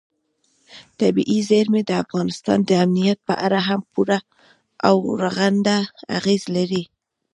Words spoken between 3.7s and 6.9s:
پوره او رغنده اغېز لري.